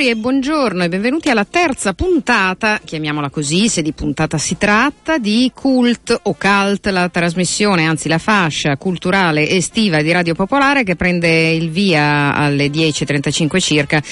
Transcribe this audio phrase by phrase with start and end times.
[0.00, 5.18] Ascoltatori e buongiorno e benvenuti alla terza puntata, chiamiamola così se di puntata si tratta,
[5.18, 10.96] di Cult o Cult, la trasmissione, anzi la fascia culturale estiva di Radio Popolare che
[10.96, 14.02] prende il via alle 10.35 circa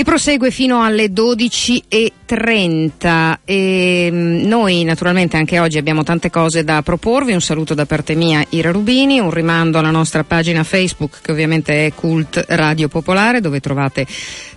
[0.00, 6.80] e prosegue fino alle 12.30 e mm, noi naturalmente anche oggi abbiamo tante cose da
[6.80, 11.32] proporvi, un saluto da parte mia Ira Rubini, un rimando alla nostra pagina Facebook che
[11.32, 14.06] ovviamente è Cult Radio Popolare dove trovate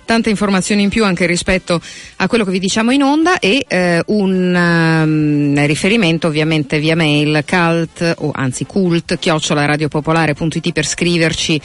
[0.06, 1.81] tante informazioni in più anche rispetto
[2.18, 3.40] a quello che vi diciamo in onda.
[3.40, 10.86] E eh, un um, riferimento ovviamente via mail cult o anzi cult chiocciola radiopopolare.it per
[10.86, 11.60] scriverci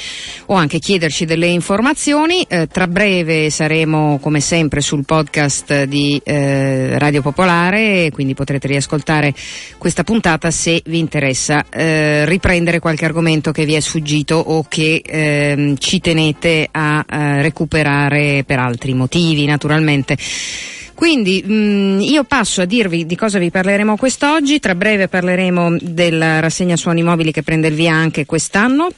[0.46, 2.44] o anche chiederci delle informazioni.
[2.48, 9.34] Eh, tra breve saremo come sempre sul podcast di eh, Radio Popolare quindi potrete riascoltare
[9.76, 15.02] questa puntata se vi interessa eh, riprendere qualche argomento che vi è sfuggito o che
[15.04, 20.16] ehm, ci tenete a eh, recuperare per altri motivi naturalmente.
[20.94, 25.76] Quindi mh, mm, io passo a dirvi di cosa vi parleremo quest'oggi, tra breve parleremo
[25.82, 28.88] della rassegna suoni mobili che prende il via anche quest'anno,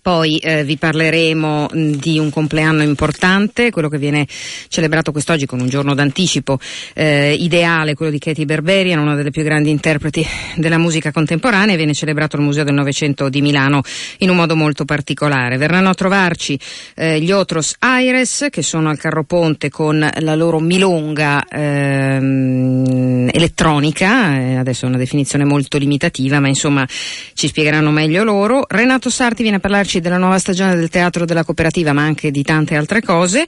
[0.00, 4.26] poi eh, vi parleremo di un compleanno importante, quello che viene
[4.68, 6.58] celebrato quest'oggi con un giorno d'anticipo
[6.94, 10.26] eh, ideale, quello di Katie Berberian, una delle più grandi interpreti
[10.56, 13.82] della musica contemporanea, viene celebrato al Museo del Novecento di Milano
[14.18, 15.56] in un modo molto particolare.
[15.56, 16.58] Verranno a trovarci
[16.94, 24.38] eh, gli Otros Aires, che sono al Carro Ponte con la loro milonga ehm, elettronica,
[24.38, 26.86] eh, adesso è una definizione molto limitativa, ma insomma
[27.34, 28.64] ci spiegheranno meglio loro.
[28.68, 32.42] Renato Sarti viene a parlarci della nuova stagione del teatro della cooperativa, ma anche di
[32.42, 33.44] tante altre cose.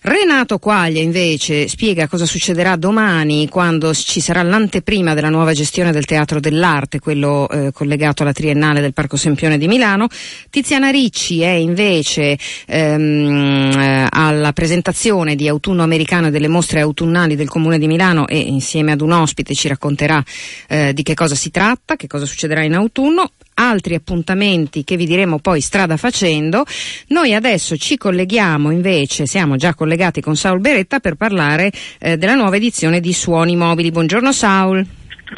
[0.00, 6.04] Renato Quaglia invece spiega cosa succederà domani quando ci sarà l'anteprima della nuova gestione del
[6.04, 10.08] teatro dell'arte, quello eh, collegato alla triennale del Parco Sempione di Milano.
[10.50, 17.36] Tiziana Ricci è invece ehm, eh, alla presentazione di autunno americano e delle mostre autunnali
[17.36, 20.22] del Comune di Milano e insieme ad un ospite ci racconterà
[20.68, 25.06] eh, di che cosa si tratta, che cosa succederà in autunno altri appuntamenti che vi
[25.06, 26.64] diremo poi strada facendo.
[27.08, 32.34] Noi adesso ci colleghiamo invece, siamo già collegati con Saul Beretta per parlare eh, della
[32.34, 33.90] nuova edizione di Suoni Mobili.
[33.90, 34.84] Buongiorno Saul.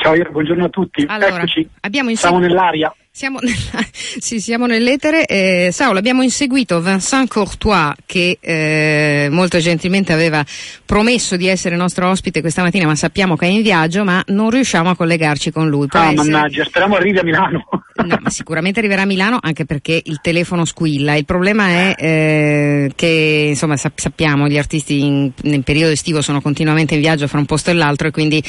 [0.02, 1.04] Ciao, buongiorno a tutti.
[1.08, 1.68] Allora, Eccoci.
[1.80, 2.94] Abbiamo Siamo nell'aria.
[3.16, 3.38] Siamo,
[4.18, 5.24] sì, siamo nell'etere.
[5.24, 10.44] Eh, Saulo, abbiamo inseguito Vincent Courtois che eh, molto gentilmente aveva
[10.84, 14.50] promesso di essere nostro ospite questa mattina, ma sappiamo che è in viaggio, ma non
[14.50, 15.86] riusciamo a collegarci con lui.
[15.86, 16.30] Può ah, essere...
[16.30, 17.66] mannaggia, speriamo arrivi a Milano.
[17.96, 21.14] No, ma sicuramente arriverà a Milano anche perché il telefono squilla.
[21.14, 26.94] Il problema è eh, che, insomma, sappiamo, gli artisti in, nel periodo estivo sono continuamente
[26.94, 28.44] in viaggio fra un posto e l'altro e quindi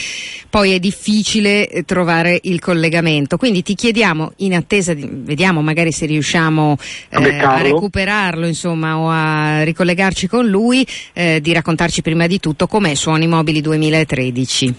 [0.50, 3.38] poi è difficile trovare il collegamento.
[3.38, 6.76] Quindi ti chiediamo in attesa di, vediamo magari se riusciamo
[7.10, 12.68] eh, a recuperarlo insomma o a ricollegarci con lui, eh, di raccontarci prima di tutto
[12.68, 14.76] com'è Suoni Mobili 2013.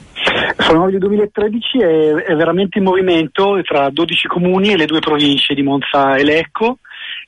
[0.59, 5.55] Suoni Mobili 2013 è, è veramente in movimento tra 12 comuni e le due province
[5.55, 6.79] di Monza e Lecco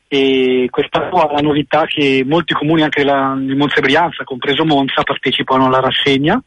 [0.09, 4.65] e quest'anno ha la novità che molti comuni anche la, di Monza e Brianza, compreso
[4.65, 6.43] Monza, partecipano alla rassegna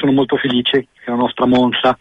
[0.00, 1.96] sono molto felice che la nostra Monza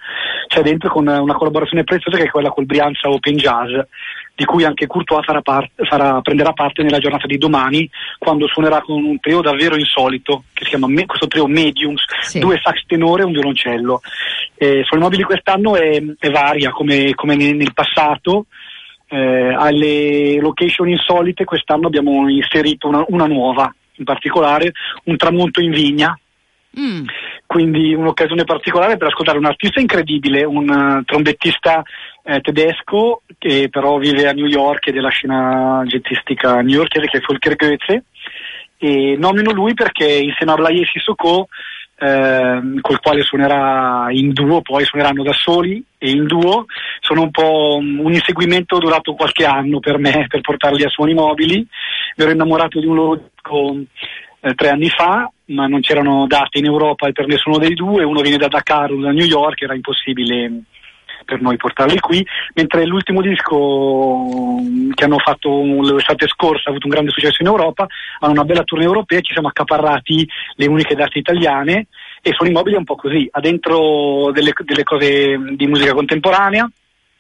[0.48, 3.72] c'è dentro con una collaborazione preziosa che è quella col Brianza Open Jazz
[4.40, 8.80] di cui anche Courtois farà parte, farà, prenderà parte nella giornata di domani quando suonerà
[8.80, 12.40] con un trio davvero insolito che si chiama me, questo trio Mediums, sì.
[12.40, 14.00] due sax tenore e un violoncello.
[14.56, 18.46] Eh, Suoni mobili quest'anno è, è varia come, come nel, nel passato.
[19.12, 24.72] Eh, alle location insolite quest'anno abbiamo inserito una, una nuova, in particolare
[25.06, 26.18] un tramonto in vigna
[26.78, 27.06] Mm.
[27.46, 31.82] Quindi un'occasione particolare per ascoltare un artista incredibile, un uh, trombettista
[32.24, 37.22] eh, tedesco che però vive a New York e della scena jazzistica newyorkese che è
[37.26, 38.04] Volker Goethe
[38.78, 41.48] e nomino lui perché insieme a Blaye Sissoko
[41.98, 46.66] eh, col quale suonerà in duo, poi suoneranno da soli e in duo,
[47.02, 51.58] sono un po' un inseguimento durato qualche anno per me per portarli a suoni mobili,
[51.58, 53.76] mi ero innamorato di un loro disco
[54.42, 58.22] eh, tre anni fa, ma non c'erano date in Europa per nessuno dei due, uno
[58.22, 60.64] viene da Dakar, uno da New York, era impossibile
[61.26, 62.26] per noi portarli qui,
[62.56, 64.26] mentre l'ultimo disco
[64.96, 67.86] che hanno fatto l'estate scorsa ha avuto un grande successo in Europa,
[68.20, 71.88] hanno una bella tournée europea, ci siamo accaparrati le uniche date italiane
[72.22, 76.68] e sono immobili un po' così, ha dentro delle, delle cose di musica contemporanea,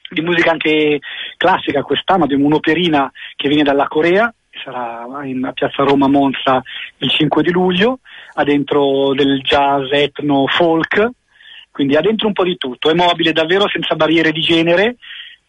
[0.09, 0.99] di musica anche
[1.37, 4.33] classica quest'anno, abbiamo un'operina che viene dalla Corea,
[4.63, 6.61] sarà a Piazza Roma Monza
[6.97, 7.99] il 5 di luglio,
[8.33, 11.09] ha dentro del jazz etno folk,
[11.71, 14.97] quindi ha dentro un po' di tutto, è mobile davvero senza barriere di genere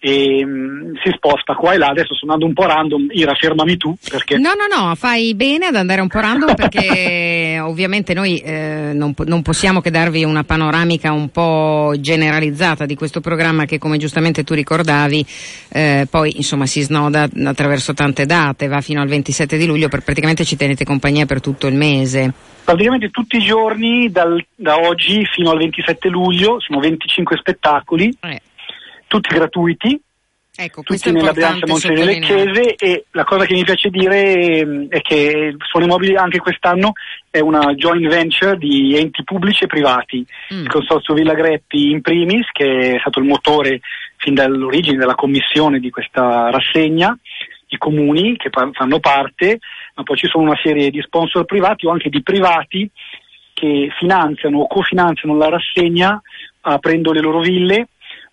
[0.03, 3.77] e mh, si sposta qua e là, adesso sto andando un po' random, Ira fermami
[3.77, 4.39] tu perché...
[4.39, 9.15] No, no, no, fai bene ad andare un po' random perché ovviamente noi eh, non,
[9.27, 14.43] non, possiamo che darvi una panoramica un po' generalizzata di questo programma che come giustamente
[14.43, 15.27] tu ricordavi
[15.69, 20.03] eh, poi insomma si snoda attraverso tante date, va fino al 27 di luglio, per
[20.03, 22.33] praticamente ci tenete compagnia per tutto il mese.
[22.65, 28.17] Praticamente tutti i giorni dal, da oggi fino al 27 luglio, sono 25 spettacoli.
[28.21, 28.41] Eh
[29.11, 30.01] tutti gratuiti,
[30.55, 34.89] ecco, tutti nella Brianza Monte delle Chiese e la cosa che mi piace dire ehm,
[34.89, 36.93] è che Suoni Mobili anche quest'anno
[37.29, 40.25] è una joint venture di enti pubblici e privati.
[40.55, 40.61] Mm.
[40.61, 43.81] Il consorzio Villa Greppi in primis, che è stato il motore
[44.19, 47.19] fin dall'origine della commissione di questa rassegna,
[47.67, 49.59] i comuni che fanno parte,
[49.97, 52.89] ma poi ci sono una serie di sponsor privati o anche di privati
[53.55, 56.21] che finanziano o cofinanziano la rassegna
[56.61, 57.89] aprendo le loro ville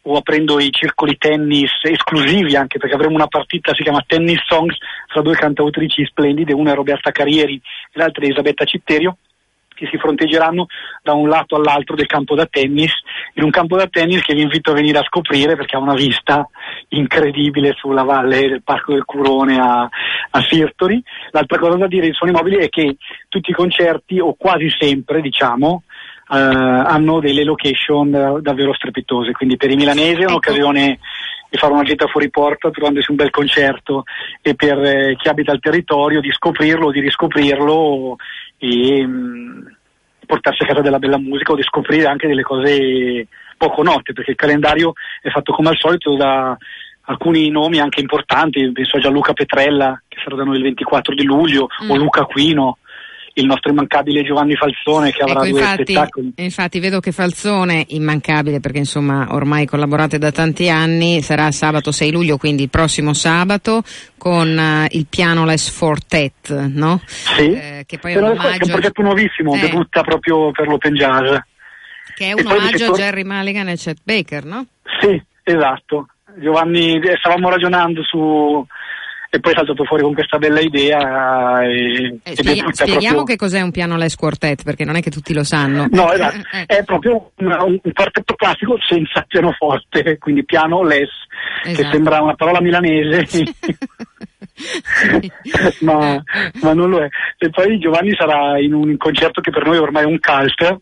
[0.07, 4.77] o aprendo i circoli tennis esclusivi anche perché avremo una partita si chiama Tennis Songs
[5.07, 9.17] fra due cantautrici splendide, una è Roberta Carrieri e l'altra è Elisabetta Citterio
[9.77, 10.65] che si fronteggeranno
[11.03, 12.91] da un lato all'altro del campo da tennis,
[13.33, 15.93] in un campo da tennis che vi invito a venire a scoprire perché ha una
[15.93, 16.49] vista
[16.89, 19.87] incredibile sulla valle del Parco del Curone a,
[20.31, 21.01] a Sirtori.
[21.29, 22.97] L'altra cosa da dire in Suoni Mobili è che
[23.29, 25.83] tutti i concerti, o quasi sempre diciamo,
[26.35, 31.01] hanno delle location eh, davvero strepitose, quindi per i milanesi è un'occasione ecco.
[31.49, 34.03] di fare una gita fuori porta trovandosi un bel concerto
[34.41, 38.17] e per eh, chi abita il territorio di scoprirlo, di riscoprirlo
[38.57, 39.67] e mh, mm,
[40.25, 44.31] portarsi a casa della bella musica o di scoprire anche delle cose poco note, perché
[44.31, 46.55] il calendario è fatto come al solito da
[47.09, 51.23] alcuni nomi anche importanti, penso a Gianluca Petrella che sarà da noi il 24 di
[51.23, 51.89] luglio, mm.
[51.89, 52.79] o Luca Quino,
[53.37, 56.33] il nostro immancabile Giovanni Falzone che avrà ecco, due infatti, spettacoli.
[56.37, 62.11] Infatti vedo che Falzone, immancabile perché insomma ormai collaborate da tanti anni, sarà sabato 6
[62.11, 63.83] luglio, quindi il prossimo sabato
[64.17, 67.01] con uh, il Pianoless Fortet, no?
[67.05, 68.47] Sì, eh, che poi è un, omaggio...
[68.47, 69.59] è un progetto nuovissimo, eh.
[69.59, 71.35] debutta proprio per l'Open Jazz.
[72.15, 74.65] Che è un omaggio a Jerry Mulligan e Chet Baker, no?
[74.99, 76.07] Sì, esatto.
[76.39, 78.65] Giovanni, eh, stavamo ragionando su
[79.29, 81.61] e poi è saltato fuori con questa bella idea.
[81.63, 83.23] E, eh, spiega, spieghiamo proprio...
[83.23, 85.87] che cos'è un piano less quartet, perché non è che tutti lo sanno.
[85.91, 86.37] No, esatto.
[86.53, 86.65] Eh.
[86.65, 91.09] è proprio un, un quartetto classico senza pianoforte, quindi piano less,
[91.63, 91.81] esatto.
[91.81, 93.25] che sembra una parola milanese.
[95.81, 96.21] ma,
[96.61, 97.07] ma, non lo è.
[97.37, 100.79] E poi Giovanni sarà in un concerto che per noi ormai è un cult,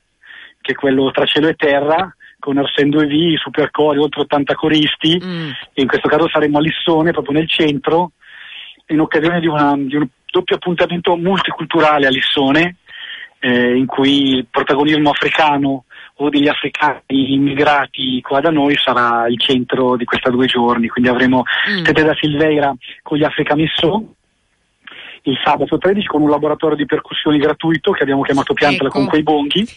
[0.61, 5.19] che è quello tra cielo e terra, con Arsen 2V, super cori, oltre 80 coristi,
[5.23, 5.49] mm.
[5.73, 8.11] e in questo caso saremo a Lissone, proprio nel centro,
[8.87, 12.77] in occasione di, una, di un doppio appuntamento multiculturale a Lissone,
[13.39, 15.85] eh, in cui il protagonismo africano
[16.17, 20.87] o degli africani immigrati qua da noi sarà il centro di questi due giorni.
[20.87, 21.83] Quindi avremo mm.
[21.83, 24.01] Tete da Silveira con gli Africa Missò
[25.25, 28.99] il sabato 13 con un laboratorio di percussioni gratuito che abbiamo chiamato Piantala ecco.
[28.99, 29.67] con quei bonghi.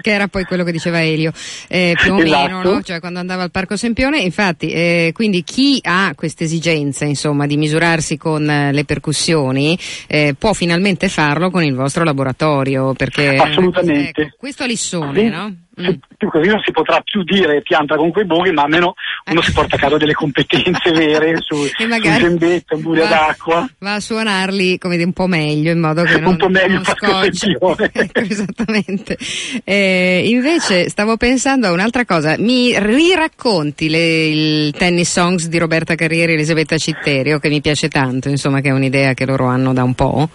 [0.00, 1.32] che era poi quello che diceva Elio,
[1.68, 2.46] eh, più o esatto.
[2.46, 2.82] meno, no?
[2.82, 4.18] cioè quando andava al Parco Sempione.
[4.18, 10.34] Infatti, eh, quindi chi ha queste esigenze insomma, di misurarsi con eh, le percussioni eh,
[10.38, 12.92] può finalmente farlo con il vostro laboratorio.
[12.92, 14.22] Perché, Assolutamente.
[14.22, 15.28] Ecco, questo a Lissone, sì.
[15.28, 15.54] no?
[15.80, 16.28] Mm.
[16.28, 18.94] così non si potrà più dire pianta con quei bughi, ma almeno
[19.30, 23.68] uno si porta a casa delle competenze vere su, sul gembetto, in buria d'acqua.
[23.78, 26.80] Va a suonarli come dire, un po' meglio, in modo che non, un po' meglio
[26.80, 29.16] non ecco, esattamente.
[29.64, 35.94] Eh, invece stavo pensando a un'altra cosa, mi riracconti le, il tennis songs di Roberta
[35.94, 39.72] Carrieri e Elisabetta Citterio, che mi piace tanto, insomma, che è un'idea che loro hanno
[39.72, 40.28] da un po'.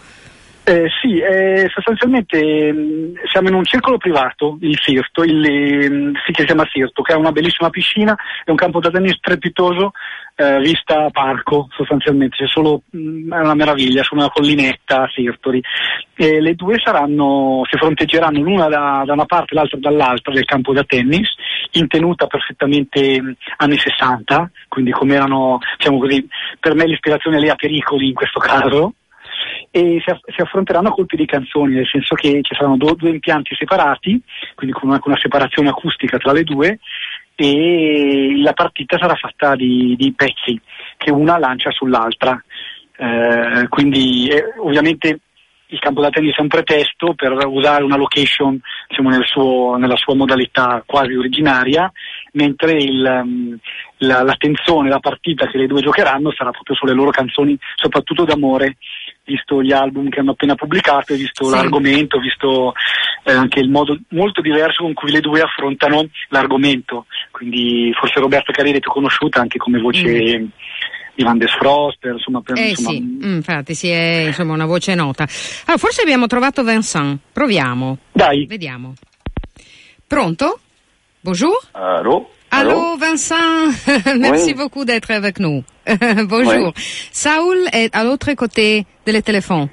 [0.66, 6.14] Eh, sì, eh, sostanzialmente mh, mm, siamo in un circolo privato, il Sirto, il, mm,
[6.26, 8.16] si chiama Sirto, che ha una bellissima piscina
[8.46, 9.92] e un campo da tennis strepitoso,
[10.36, 15.10] eh, vista parco sostanzialmente, c'è solo, mh, mm, è una meraviglia, su una collinetta a
[15.14, 15.62] Sirtori.
[16.16, 20.46] E le due saranno, si fronteggeranno l'una da, da una parte e l'altra dall'altra del
[20.46, 21.28] campo da tennis,
[21.72, 26.26] in tenuta perfettamente anni 60, quindi come erano, diciamo così,
[26.58, 28.94] per me l'ispirazione lì a pericoli in questo caso
[29.76, 33.56] e si, affronteranno a colpi di canzoni, nel senso che ci saranno do, due impianti
[33.56, 34.22] separati,
[34.54, 36.78] quindi con una, con una, separazione acustica tra le due,
[37.34, 40.62] e la partita sarà fatta di, di pezzi
[40.96, 42.40] che una lancia sull'altra.
[42.96, 45.22] Eh, quindi eh, ovviamente
[45.74, 49.96] il campo da tennis è un pretesto per usare una location diciamo, nel suo, nella
[49.96, 51.92] sua modalità quasi originaria,
[52.34, 53.58] mentre il, um,
[53.98, 58.78] la, l'attenzione, la partita che le due giocheranno sarà proprio sulle loro canzoni, soprattutto d'amore
[59.26, 61.52] visto gli album che hanno appena pubblicato, visto sì.
[61.52, 62.74] l'argomento, visto
[63.24, 67.06] eh, anche il modo molto diverso con cui le due affrontano l'argomento.
[67.32, 70.46] Quindi forse Roberta Carriere ti ho conosciuta anche come voce mm.
[71.16, 72.90] di Van des Frost, insomma, per, eh insomma...
[72.90, 75.24] sì, mm, infatti sì, è insomma, una voce nota.
[75.24, 77.98] Allora, forse abbiamo trovato Vincent, proviamo.
[78.12, 78.46] Dai.
[78.46, 78.94] Vediamo.
[80.06, 80.60] Pronto?
[81.22, 81.58] Bonjour.
[82.54, 83.72] Allô Allô, Vincent,
[84.20, 84.54] merci oui.
[84.54, 85.64] beaucoup d'être avec nous.
[86.28, 86.72] Bonjour.
[86.76, 86.84] Oui.
[87.12, 89.70] Saoul est à l'autre côté de téléphone.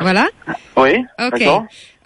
[0.00, 0.26] Voilà?
[0.76, 1.04] Oui.
[1.16, 1.42] Ok.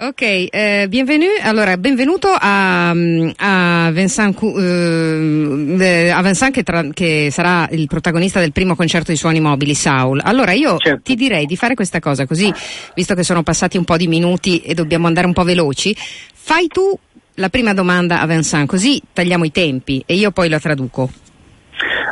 [0.00, 1.40] Ok, eh, bienvenue.
[1.42, 8.52] Allora, benvenuto a, a Vincent, eh, a Vincent che, tra, che, sarà il protagonista del
[8.52, 10.20] primo concerto di suoni mobili, Saul.
[10.22, 11.00] Allora, io certo.
[11.02, 12.52] ti direi di fare questa cosa così,
[12.94, 16.68] visto che sono passati un po' di minuti e dobbiamo andare un po' veloci, fai
[16.68, 16.96] tu
[17.38, 21.08] la prima domanda a Vincent, così tagliamo i tempi e io poi la traduco.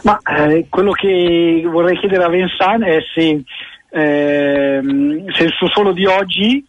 [0.02, 3.42] Ma eh, quello che vorrei chiedere a Vincent è se,
[3.90, 4.80] eh,
[5.34, 6.64] se il suo solo di oggi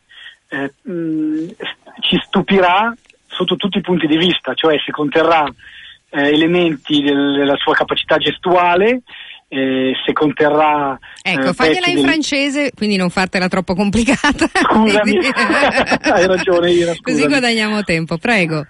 [0.50, 1.54] eh, mh,
[2.00, 2.94] ci stupirà
[3.28, 5.46] sotto tutti i punti di vista, cioè se conterrà
[6.10, 9.02] eh, elementi del, della sua capacità gestuale,
[9.50, 10.98] eh, se conterrà.
[11.22, 12.06] Ecco, eh, fagliela in del...
[12.06, 14.48] francese, quindi non fartela troppo complicata.
[14.52, 15.18] Scusami,
[16.02, 18.66] hai ragione, Ira, Così guadagniamo tempo, prego.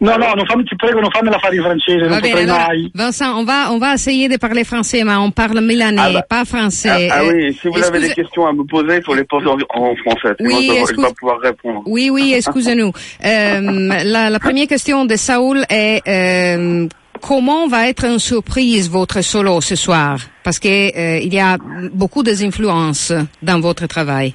[0.00, 2.66] No, no, non fammi, ti prego, non fammela fare in francese, Va non bene, allora,
[2.68, 2.88] mai.
[2.94, 6.22] Vincent, on va, on va essayer de parler français, mais on parle milanais, ah bah,
[6.22, 7.08] pas français.
[7.10, 9.48] Ah, ah oui, si vous avez des questions à me poser, il faut les poser
[9.48, 11.82] en, français, sinon oui, je ne vais pas pouvoir répondre.
[11.86, 12.92] Oui, oui, excusez-nous.
[13.24, 16.86] euh, la, la, première question de Saoul est euh,
[17.20, 20.18] comment va être une surprise votre solo ce soir?
[20.42, 21.56] Parce qu'il euh, y a
[21.92, 24.34] beaucoup d'influences dans votre travail.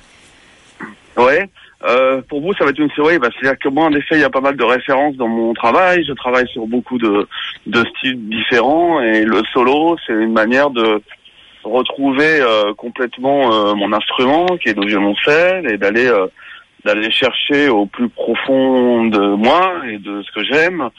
[1.17, 1.33] Oui.
[1.85, 3.19] Euh, pour vous, ça va être une série.
[3.19, 5.53] Bah, C'est-à-dire que moi, en effet, il y a pas mal de références dans mon
[5.53, 6.05] travail.
[6.07, 7.27] Je travaille sur beaucoup de,
[7.65, 11.01] styles différents et le solo, c'est une manière de
[11.63, 16.09] retrouver euh, complètement euh, mon instrument, qui est le violoncelle, et d'aller
[16.85, 20.89] d'aller chercher au plus profond de moi et de ce que j'aime,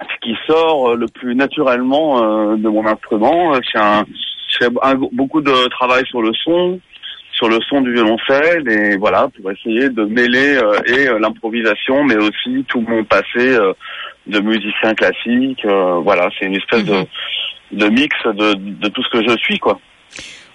[0.00, 2.20] ce qui sort le plus naturellement
[2.56, 3.54] de mon instrument.
[3.72, 4.04] C'est un,
[4.82, 6.80] un, beaucoup de travail sur le son,
[7.38, 12.02] sur le son du violoncelle et voilà pour essayer de mêler euh, et euh, l'improvisation
[12.02, 13.72] mais aussi tout mon passé euh,
[14.26, 15.64] de musicien classique.
[16.02, 17.04] Voilà c'est une espèce de,
[17.72, 19.78] de mix de, de tout ce que je suis quoi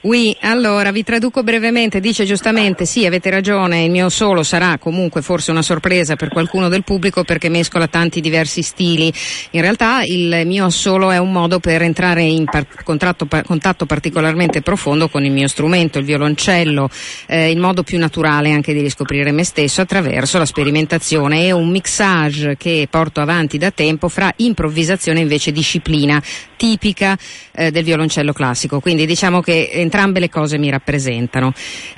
[0.03, 5.21] Oui, allora vi traduco brevemente, dice giustamente sì, avete ragione, il mio solo sarà comunque
[5.21, 9.13] forse una sorpresa per qualcuno del pubblico perché mescola tanti diversi stili.
[9.51, 13.85] In realtà il mio solo è un modo per entrare in par- contratto, pa- contatto
[13.85, 16.89] particolarmente profondo con il mio strumento, il violoncello,
[17.27, 21.69] eh, il modo più naturale anche di riscoprire me stesso attraverso la sperimentazione e un
[21.69, 26.21] mixage che porto avanti da tempo fra improvvisazione e invece disciplina
[26.57, 27.17] tipica
[27.53, 28.79] eh, del violoncello classico.
[28.79, 31.51] Quindi diciamo che entrambe les cose mi rappresentano.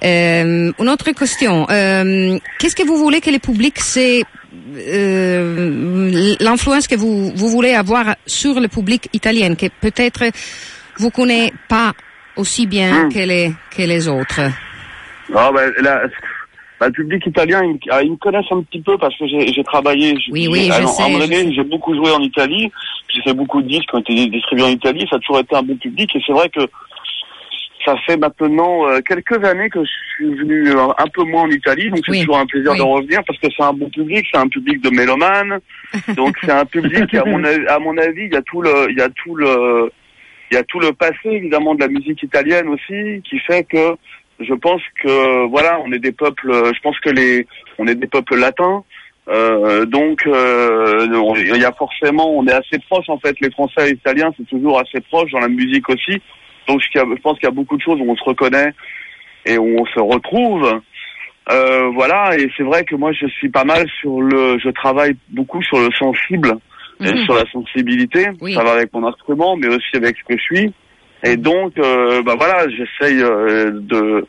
[0.04, 4.24] Euh, une autre question, euh, qu'est-ce que vous voulez que le public c'est
[4.78, 10.26] euh, l'influence que vous, vous voulez avoir sur le public italien, que peut-être
[10.98, 11.94] vous connaissez pas
[12.36, 13.14] aussi bien mm.
[13.14, 14.42] que, les, que les autres?
[15.30, 15.72] Non, ben,
[16.80, 20.14] bah, le public italien, ils, ils, me connaissent un petit peu parce que j'ai travaillé.
[20.30, 21.54] Oui, oui, je sais.
[21.54, 22.70] J'ai beaucoup joué en Italie.
[23.08, 25.08] J'ai fait beaucoup de disques qui ont été distribués en Italie.
[25.10, 26.14] Ça a toujours été un bon public.
[26.14, 26.68] Et c'est vrai que
[27.86, 31.50] ça fait maintenant euh, quelques années que je suis venu euh, un peu moins en
[31.50, 34.40] Italie, donc c'est toujours un plaisir de revenir parce que c'est un bon public, c'est
[34.40, 35.60] un public de mélomanes,
[36.16, 38.88] donc c'est un public à mon avis, à mon avis, il y a tout le,
[38.90, 39.92] il y a tout le,
[40.52, 43.96] il y a tout le passé évidemment de la musique italienne aussi, qui fait que
[44.40, 48.08] je pense que voilà, on est des peuples, je pense que les, on est des
[48.08, 48.84] peuples latins.
[49.28, 53.86] Euh, donc il y a forcément, on est assez proches en fait, les Français et
[53.86, 56.22] les Italiens, c'est toujours assez proche dans la musique aussi.
[56.68, 58.74] Donc je pense qu'il y a beaucoup de choses où on se reconnaît
[59.46, 60.82] et où on se retrouve.
[61.52, 65.16] Euh, voilà, et c'est vrai que moi je suis pas mal sur le, je travaille
[65.30, 66.58] beaucoup sur le sensible,
[67.02, 67.26] et mhm.
[67.26, 68.28] sur la sensibilité.
[68.54, 70.74] Ça va avec mon instrument, mais aussi avec ce que je suis.
[71.24, 74.26] Et donc, euh, bah voilà, j'essaye euh, de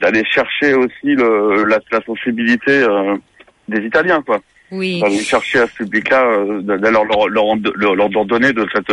[0.00, 3.16] d'aller chercher aussi le, la, la sensibilité euh,
[3.66, 4.40] des Italiens, quoi.
[4.70, 5.00] Oui.
[5.00, 8.92] D'aller chercher à ce public-là, euh, d'aller leur, leur, leur, leur donner de cette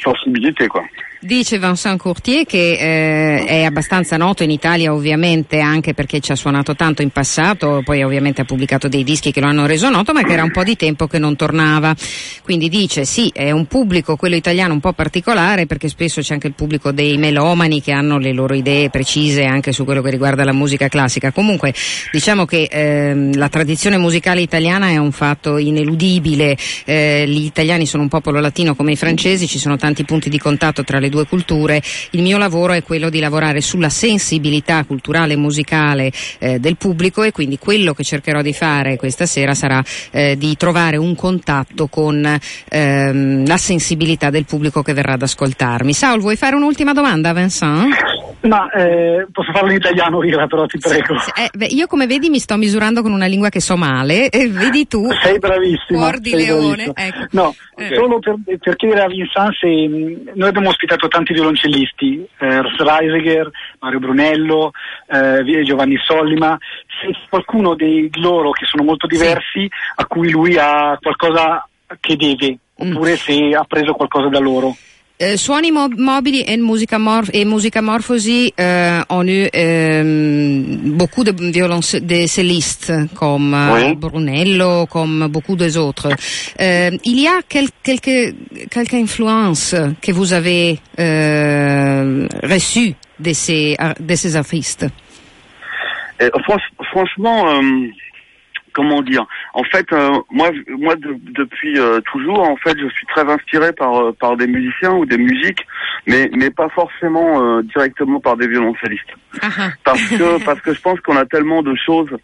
[0.00, 0.82] sensibilité, quoi.
[1.20, 6.36] Dice Vincent Courtier che eh, è abbastanza noto in Italia ovviamente anche perché ci ha
[6.36, 10.12] suonato tanto in passato, poi ovviamente ha pubblicato dei dischi che lo hanno reso noto,
[10.12, 11.92] ma che era un po' di tempo che non tornava.
[12.44, 16.46] Quindi dice sì, è un pubblico, quello italiano, un po' particolare perché spesso c'è anche
[16.46, 20.44] il pubblico dei melomani che hanno le loro idee precise anche su quello che riguarda
[20.44, 21.32] la musica classica.
[21.32, 21.74] Comunque
[22.12, 28.04] diciamo che eh, la tradizione musicale italiana è un fatto ineludibile, eh, gli italiani sono
[28.04, 31.10] un popolo latino come i francesi, ci sono tanti punti di contatto tra le le
[31.10, 36.58] due culture, il mio lavoro è quello di lavorare sulla sensibilità culturale e musicale eh,
[36.58, 40.96] del pubblico e quindi quello che cercherò di fare questa sera sarà eh, di trovare
[40.96, 42.38] un contatto con
[42.68, 45.92] ehm, la sensibilità del pubblico che verrà ad ascoltarmi.
[45.92, 47.94] Saul, vuoi fare un'ultima domanda, Vincent?
[48.40, 51.14] Ma eh, posso farlo in italiano, Ira, però ti prego.
[51.34, 54.48] Eh, beh, io come vedi mi sto misurando con una lingua che so male, eh,
[54.48, 55.08] vedi tu.
[55.22, 55.98] Sei bravissima.
[55.98, 56.92] Cuor di leone.
[56.94, 57.26] Ecco.
[57.32, 57.94] No, okay.
[57.94, 63.48] solo per, per, chiedere a Vincent se mm, noi abbiamo ospitato tanti violoncellisti, eh, Reisiger,
[63.78, 64.72] Mario Brunello,
[65.06, 66.58] eh, Giovanni Sollima,
[67.00, 69.70] se qualcuno di loro che sono molto diversi sì.
[69.96, 71.68] a cui lui ha qualcosa
[72.00, 72.90] che deve, mm.
[72.90, 73.14] oppure mm.
[73.14, 74.74] se ha preso qualcosa da loro.
[75.20, 80.62] Euh, suoni mo- mobili et musicamorf- et musicamorphosie euh, ont eu euh,
[80.96, 83.96] beaucoup de violoncellistes comme euh, oui.
[83.96, 86.08] Brunello, comme beaucoup des autres.
[86.60, 88.32] Euh, il y a quel- quelques,
[88.70, 94.86] quelques influences que vous avez euh, reçues de ces, de ces artistes?
[96.20, 96.30] Eh,
[96.92, 97.60] Franchement,
[98.72, 99.26] comment dire?
[99.58, 103.92] En fait, euh, moi, moi depuis euh, toujours, en fait, je suis très inspiré par
[103.96, 105.66] euh, par des musiciens ou des musiques,
[106.06, 109.12] mais mais pas forcément directement par des violoncellistes.
[109.42, 109.70] Ah ah.
[109.82, 112.16] Parce que parce que je pense qu'on a tellement de choses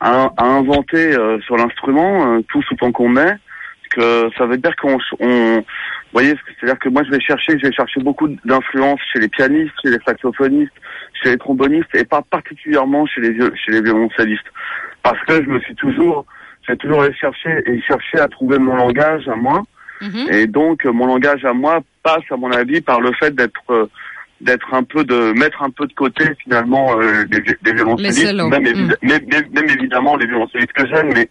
[0.00, 3.34] à, à inventer sur l'instrument, tout autant qu'on met,
[3.90, 5.62] que ça veut dire qu'on on,
[6.14, 9.74] voyez, c'est-à-dire que moi je vais chercher, je vais chercher beaucoup d'influence chez les pianistes,
[9.82, 10.72] chez les saxophonistes,
[11.22, 14.48] chez les trombonistes, et pas particulièrement chez les chez les violoncellistes
[15.02, 16.24] parce que je me suis toujours,
[16.66, 19.62] j'ai toujours cherché et cherché à trouver mon langage à moi.
[20.00, 20.28] Mhm.
[20.32, 23.86] Et donc mon langage à moi passe, à mon avis, par le fait d'être euh,
[24.42, 28.62] d'être un peu de mettre un peu de côté finalement euh, des, des violoncellistes, même,
[28.62, 28.94] mm.
[29.02, 31.28] même, évidemment les violoncellistes que j'aime, mais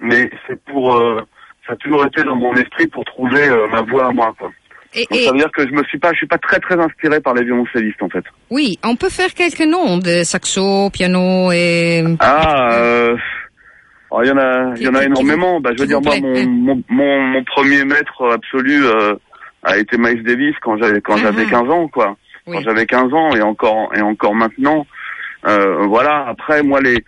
[0.00, 1.20] mais c'est pour euh,
[1.66, 4.50] ça a toujours été dans mon esprit pour trouver euh, ma voix à moi quoi.
[4.94, 6.78] Et, Donc, ça veut dire que je me suis pas, je suis pas très très
[6.78, 8.24] inspiré par les violoncellistes en fait.
[8.50, 12.04] Oui, on peut faire quelques noms de saxo, piano et.
[12.20, 13.16] Ah, euh,
[14.20, 15.60] il y en a, il y en a énormément.
[15.60, 19.14] Bah, je veux dire moi, mon, mon, mon, mon, premier maître absolu euh,
[19.62, 22.16] a été Miles Davis quand j'avais quand j'avais 15 ans quoi.
[22.46, 24.86] Quand j'avais 15 ans et encore et encore maintenant.
[25.46, 26.26] Euh, voilà.
[26.28, 27.04] Après moi les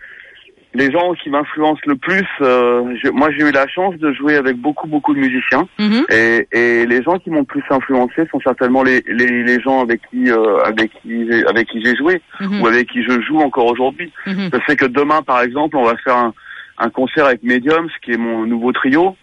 [0.73, 4.57] les gens qui m'influencent le plus, euh, moi j'ai eu la chance de jouer avec
[4.57, 6.05] beaucoup beaucoup de musiciens mhm.
[6.09, 9.81] et, et, les gens qui m'ont le plus influencé sont certainement les, les, les gens
[9.81, 12.61] avec qui euh, avec qui j'ai, avec qui j'ai joué mhm.
[12.61, 14.11] ou avec qui je joue encore aujourd'hui.
[14.27, 16.33] Je sais que demain par exemple on va faire un,
[16.77, 19.15] un concert avec Mediums qui est mon nouveau trio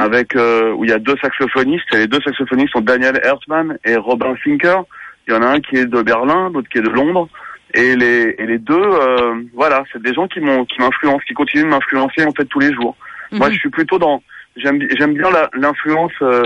[0.00, 3.78] avec euh, où il y a deux saxophonistes et les deux saxophonistes sont Daniel Hertzmann
[3.84, 4.82] et Robin Finker.
[5.26, 7.28] Il y en a un qui est de Berlin, l'autre qui est de Londres.
[7.74, 11.34] Et les, et les deux, euh, voilà, c'est des gens qui m'ont, qui m'influencent, qui
[11.34, 12.96] continuent de m'influencer en fait tous les jours.
[13.30, 13.54] Moi, mhm.
[13.54, 14.22] je suis plutôt dans,
[14.56, 16.42] j'aime, j'aime bien l'influence euh,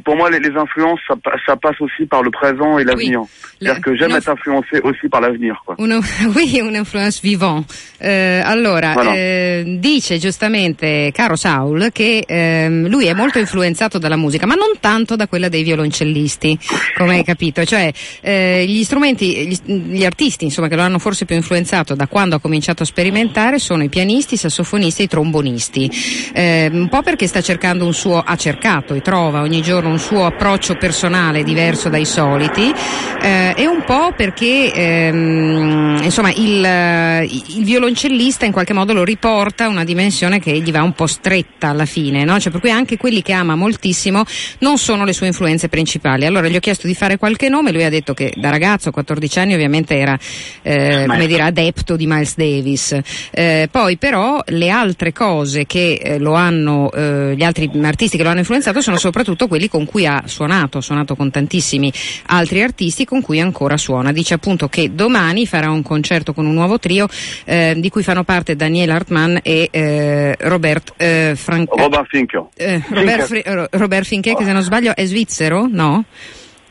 [0.00, 1.14] pour moi, les, les influences, ça,
[1.46, 3.20] ça, passe aussi par le présent et l'avenir.
[3.20, 3.28] Oui,
[3.60, 5.62] C'est-à-dire que j'aime être influencé aussi par l'avenir.
[6.34, 7.64] Oui, un'influence vivant.
[7.98, 9.14] Eh, allora, voilà.
[9.14, 14.72] eh, dice giustamente caro Saul che eh, lui è molto influenzato dalla musica, ma non
[14.80, 16.58] tanto da quella dei violoncellisti,
[16.96, 17.64] come hai capito.
[17.64, 22.06] Cioè, eh, gli strumenti, gli, gli, artisti, insomma, che lo hanno forse più influenzato da
[22.06, 25.90] quando ha cominciato a sperimentare sono i pianisti, i sassofonisti e i trombonisti.
[26.32, 29.98] Eh, un po' perché sta cercando un suo, ha cercato e trova ogni giorno un
[29.98, 32.72] suo approccio personale diverso dai soliti
[33.20, 39.64] eh, e un po' perché ehm, insomma il, il, violoncellista in qualche modo lo riporta
[39.64, 42.38] a una dimensione che gli va un po' stretta alla fine, no?
[42.40, 44.24] cioè per cui anche quelli che ama moltissimo
[44.58, 46.26] non sono le sue influenze principali.
[46.26, 48.92] Allora gli ho chiesto di fare qualche nome, lui ha detto che da ragazzo, a
[48.92, 50.18] 14 anni ovviamente era
[50.62, 52.98] eh, come dire, adepto di Miles Davis,
[53.30, 58.22] eh, poi però le altre cose che eh, lo hanno, eh, gli altri artisti che
[58.22, 61.90] lo hanno influenzato sono soprattutto quelli con cui ha suonato, ha suonato con tantissimi
[62.26, 64.12] altri artisti con cui ancora suona.
[64.12, 67.08] Dice appunto che domani farà un concerto con un nuovo trio
[67.46, 71.70] eh, di cui fanno parte Daniele Hartmann e eh, Robert eh, Frank...
[71.74, 72.44] Robert Finke.
[72.54, 76.04] Eh, Robert, Fri- Robert Finke, che se non sbaglio è svizzero, no?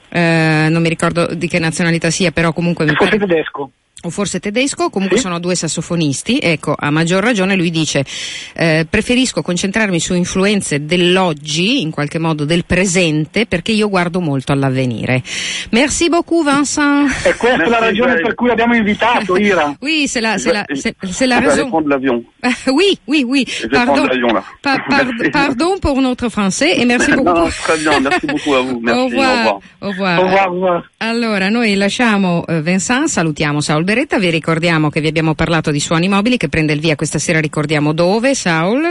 [0.09, 3.17] Eh, non mi ricordo di che nazionalità sia, però comunque mi pare...
[3.17, 3.71] tedesco
[4.03, 5.23] o forse tedesco, comunque sì.
[5.23, 8.03] sono due sassofonisti, ecco, a maggior ragione lui dice
[8.53, 14.51] eh, preferisco concentrarmi su influenze dell'oggi, in qualche modo del presente, perché io guardo molto
[14.51, 15.21] all'avvenire.
[15.71, 17.09] Merci beaucoup Vincent.
[17.25, 19.75] E questa Merci è la ragione per cui abbiamo invitato Ira.
[19.81, 21.69] oui, c'est la, c'est la, c'est, c'est la raison.
[22.67, 23.47] oui, oui, oui.
[23.71, 24.07] Pardon,
[24.61, 27.33] pa, par, pardon pour notre français e merci beaucoup.
[27.33, 28.79] No, très bien, merci beaucoup à vous.
[28.81, 29.59] Merci, au revoir.
[29.81, 30.19] Au revoir.
[30.19, 30.47] Au revoir.
[30.47, 30.83] Au revoir.
[30.97, 35.81] Allora, noi lasciamo eh, Vincent, salutiamo Saul Beretta, vi ricordiamo che vi abbiamo parlato di
[35.81, 38.85] suoni mobili che prende il via questa sera, ricordiamo dove, Saul?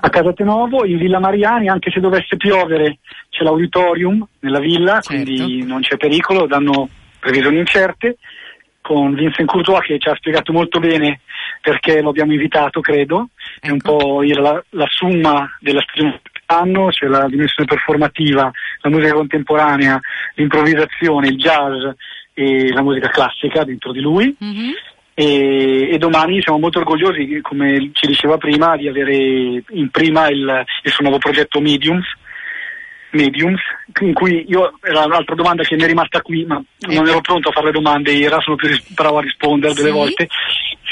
[0.00, 5.24] A Casate Novo, in Villa Mariani, anche se dovesse piovere c'è l'auditorium nella villa, certo.
[5.24, 6.88] quindi non c'è pericolo, danno
[7.20, 8.16] previsioni incerte,
[8.80, 11.20] con Vincent Courtois che ci ha spiegato molto bene
[11.60, 13.28] perché lo abbiamo invitato, credo,
[13.60, 13.66] ecco.
[13.66, 13.96] è un ecco.
[13.98, 20.00] po' la, la summa della stagione anno, c'è la dimensione performativa, la musica contemporanea,
[20.34, 21.94] l'improvvisazione, il jazz
[22.38, 24.36] e la musica classica dentro di lui.
[24.44, 24.70] Mm-hmm.
[25.14, 30.64] E, e, domani siamo molto orgogliosi, come ci diceva prima, di avere in prima il,
[30.82, 32.04] il suo nuovo progetto Mediums,
[33.12, 33.62] Mediums,
[34.02, 37.48] in cui io era l'altra domanda che mi è rimasta qui, ma non ero pronto
[37.48, 39.80] a fare le domande, era sono più bravo a rispondere sì.
[39.80, 40.28] delle volte,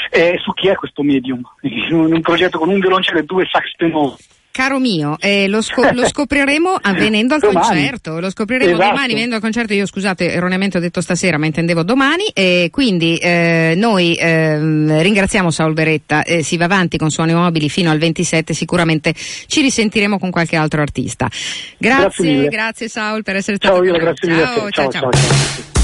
[0.09, 3.75] è su chi è questo Medium, in un progetto con un violoncello e due sax
[3.77, 4.15] tenori
[4.55, 7.67] Caro mio, eh, lo, scop- lo, scopriremo venendo al domani.
[7.67, 8.89] concerto, lo scopriremo esatto.
[8.89, 13.17] domani venendo al concerto, io scusate erroneamente ho detto stasera ma intendevo domani e quindi
[13.17, 17.97] eh, noi eh, ringraziamo Saul Beretta, eh, si va avanti con suoni mobili fino al
[17.97, 21.29] 27, sicuramente ci risentiremo con qualche altro artista.
[21.77, 24.15] Grazie, grazie, grazie Saul per essere stato ciao, con noi.
[24.15, 24.89] Ciao, ciao, ciao.
[24.89, 25.11] ciao.
[25.11, 25.74] ciao.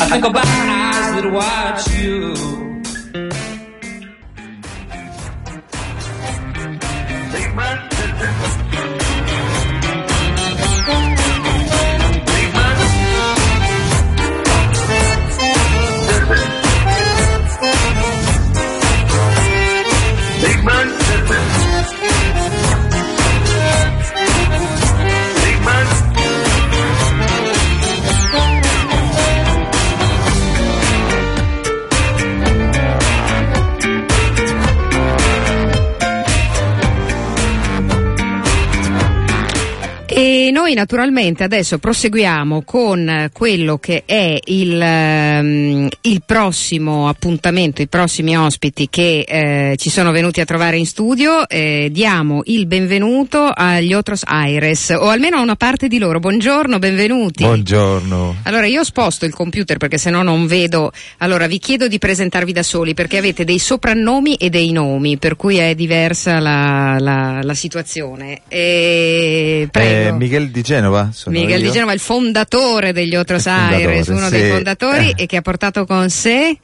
[0.00, 2.63] I think about eyes that watch you.
[40.74, 48.36] Noi naturalmente adesso proseguiamo con quello che è il, um, il prossimo appuntamento, i prossimi
[48.36, 51.48] ospiti che eh, ci sono venuti a trovare in studio.
[51.48, 56.18] Eh, diamo il benvenuto agli Otros Aires, o almeno a una parte di loro.
[56.18, 57.44] Buongiorno, benvenuti.
[57.44, 58.36] Buongiorno.
[58.42, 60.92] Allora io sposto il computer perché sennò non vedo.
[61.18, 65.36] Allora vi chiedo di presentarvi da soli perché avete dei soprannomi e dei nomi, per
[65.36, 68.40] cui è diversa la, la, la situazione.
[68.48, 70.08] E, prego.
[70.08, 71.10] Eh, Miguel di Genova.
[71.26, 71.66] Miguel io.
[71.66, 74.30] di Genova, il fondatore degli Otros Aires, uno sì.
[74.30, 75.22] dei fondatori eh.
[75.22, 76.58] e che ha portato con sé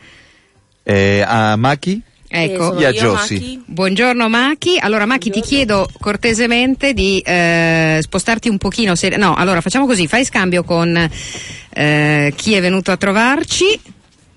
[0.83, 2.01] eh, a Maki.
[2.33, 3.61] Ecco, e a Giossi.
[3.67, 4.79] Buongiorno Machi.
[4.79, 8.95] Allora Machi ti chiedo cortesemente di eh, spostarti un pochino.
[8.95, 9.09] Se...
[9.17, 10.97] No, allora facciamo così, fai scambio con
[11.71, 13.79] eh, chi è venuto a trovarci.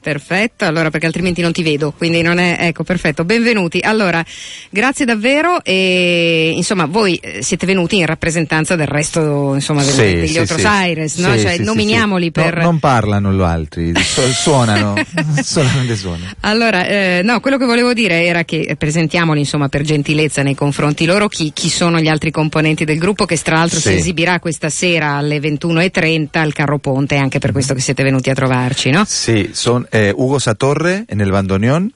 [0.03, 3.79] Perfetto, allora perché altrimenti non ti vedo, quindi non è, ecco, perfetto, benvenuti.
[3.81, 4.21] Allora,
[4.69, 10.01] grazie davvero e insomma voi eh, siete venuti in rappresentanza del resto, insomma, del, sì,
[10.01, 10.65] degli sì, Otros sì.
[10.65, 11.37] Aires, no?
[11.37, 12.57] Cioè, nominiamoli per...
[12.57, 14.95] No, non parlano gli altri, suonano,
[15.41, 16.31] solamente suonano.
[16.41, 21.05] Allora, eh, no, quello che volevo dire era che presentiamoli, insomma, per gentilezza nei confronti
[21.05, 24.69] loro, chi, chi sono gli altri componenti del gruppo che tra l'altro si esibirà questa
[24.69, 29.05] sera alle 21.30 al Carro Ponte, anche per questo che siete venuti a trovarci, no?
[29.07, 31.93] Sì, sono eh, Hugo Satorre en el bandoneón,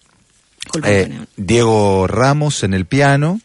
[0.83, 3.41] eh, Diego Ramos en el piano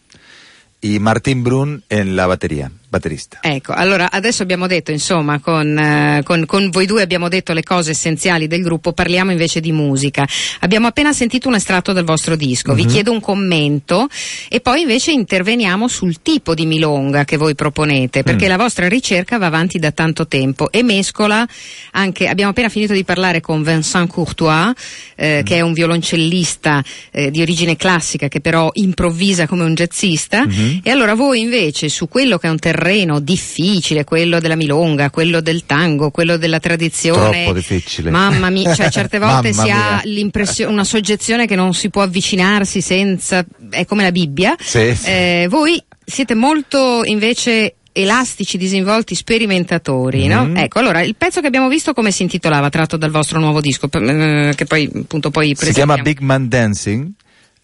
[0.82, 2.70] y Martín Brun en la batería.
[2.92, 3.38] Batterista.
[3.40, 7.62] Ecco, allora adesso abbiamo detto, insomma, con, eh, con, con, voi due abbiamo detto le
[7.62, 10.28] cose essenziali del gruppo, parliamo invece di musica.
[10.60, 12.76] Abbiamo appena sentito un estratto del vostro disco, mm-hmm.
[12.76, 12.92] vi mhm.
[12.92, 14.08] chiedo un commento
[14.46, 18.50] e poi invece interveniamo sul tipo di milonga che voi proponete, perché mm.
[18.50, 21.48] la vostra ricerca va avanti da tanto tempo e mescola
[21.92, 24.72] anche, abbiamo appena finito di parlare con Vincent Courtois,
[25.16, 25.44] eh, mm.
[25.44, 30.78] che è un violoncellista eh, di origine classica che però improvvisa come un jazzista, mm-hmm.
[30.82, 35.10] e allora voi invece su quello che è un terreno terreno difficile, quello della milonga,
[35.10, 37.44] quello del tango, quello della tradizione.
[37.44, 38.10] Troppo difficile.
[38.10, 42.80] Mamma mia, cioè certe volte si ha l'impressione, una soggezione che non si può avvicinarsi
[42.80, 44.56] senza, è come la Bibbia.
[44.58, 45.08] Sì, sì.
[45.08, 50.52] Eh, voi siete molto invece elastici, disinvolti, sperimentatori, mm-hmm.
[50.52, 50.60] no?
[50.60, 53.88] Ecco, allora il pezzo che abbiamo visto come si intitolava, tratto dal vostro nuovo disco,
[53.92, 57.10] eh, che poi appunto poi Si chiama Big Man Dancing,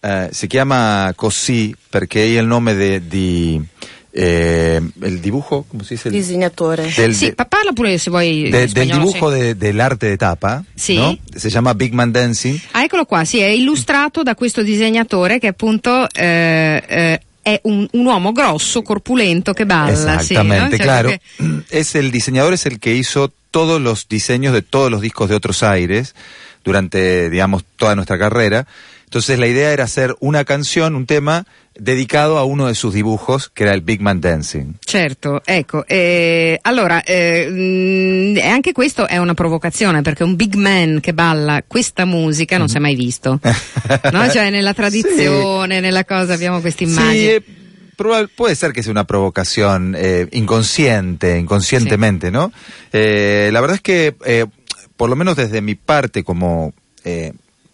[0.01, 3.61] eh, si chiama così perché è il nome di
[4.13, 6.11] eh, el dibujo, ¿cómo se dice?
[6.11, 6.93] Disegnatore.
[6.97, 8.49] Del, sì, parla pure se vuoi.
[8.51, 9.39] De, del dibujo sì.
[9.39, 10.97] de, dell'arte de tapa, sì.
[10.97, 11.17] no?
[11.35, 12.59] si chiama Big Man Dancing.
[12.73, 17.87] Ah, eccolo qua, sì, è illustrato da questo disegnatore che appunto eh, eh, è un,
[17.93, 19.93] un, uomo grosso, corpulento que balla.
[19.93, 20.85] Exactamente, sí, ¿no?
[20.85, 21.09] claro.
[21.09, 21.21] Que...
[21.79, 25.35] Es el diseñador, es el que hizo todos los diseños de todos los discos de
[25.35, 26.15] Otros Aires
[26.65, 28.67] durante, digamos, toda nuestra carrera.
[29.09, 33.49] Entonces la idea era hacer una canción, un tema dedicato a uno de sus dibujos,
[33.49, 34.75] che era il Big Man Dancing.
[34.81, 41.01] Certo, ecco, eh, allora eh, mh, anche questo è una provocazione perché un big man
[41.01, 42.69] che balla questa musica non mm.
[42.69, 43.41] si è mai visto,
[44.13, 44.29] no?
[44.29, 45.81] Cioè nella tradizione, sì.
[45.81, 47.13] nella cosa abbiamo questa immagine.
[47.15, 52.33] Sì, eh, puede ser que sea una provocación eh, inconsciente, inconscientemente, sí.
[52.35, 52.53] ¿no?
[52.93, 54.45] Eh, la verdad es que, eh,
[54.99, 56.75] por lo menos desde mi parte como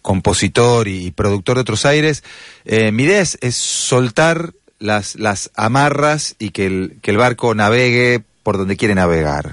[0.05, 2.23] compositor y, productor de otros aires,
[2.63, 8.21] eh, mi idea es, soltar las, las amarras y que el, que el barco navegue
[8.43, 9.51] por donde quiere navegar.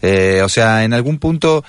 [0.00, 1.62] Eh, o sea, en algún punto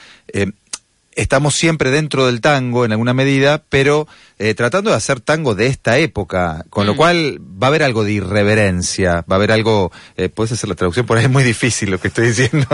[1.13, 4.07] estamos siempre dentro del tango en alguna medida, pero
[4.41, 6.97] eh, tratando de hacer tango de esta época, con lo mm.
[6.97, 10.73] cual va a haber algo de irreverencia, va a haber algo, eh, puedes hacer la
[10.73, 12.65] traduzione, por ahí è molto difficile lo che sto dicendo.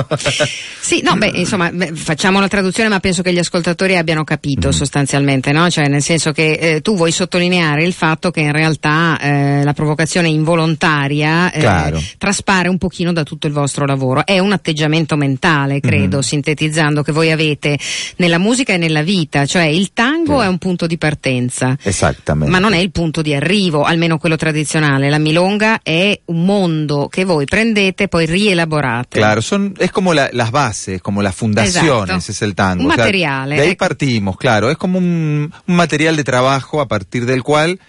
[0.80, 4.72] sì, no, beh, insomma, facciamo la traduzione, ma penso che gli ascoltatori abbiano capito mm.
[4.72, 5.70] sostanzialmente, no?
[5.70, 9.74] Cioè, nel senso che eh, tu vuoi sottolineare il fatto che in realtà eh, la
[9.74, 14.26] provocazione involontaria eh, traspare un pochino da tutto il vostro lavoro.
[14.26, 16.22] È un atteggiamento mentale, credo, mm.
[16.22, 17.78] sintetizzando, che voi avete
[18.18, 20.46] nella musica e nella vita, cioè il tango sì.
[20.46, 21.78] è un punto di partenza partenza.
[21.82, 22.52] Esattamente.
[22.52, 25.10] Ma non è il punto di arrivo, almeno quello tradizionale.
[25.10, 29.18] La milonga è un mondo che voi prendete e poi rielaborate.
[29.18, 32.32] Claro, son, es como la, las bases, como las fundaciones, Exacto.
[32.32, 32.84] es el tango.
[32.84, 33.56] Un o sea, materiale.
[33.56, 33.86] De ahí ecco.
[33.86, 34.70] partimos, claro.
[34.70, 37.80] Es como un, un material de trabajo a partir del cual